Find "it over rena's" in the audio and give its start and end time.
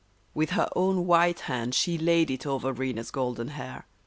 2.31-3.11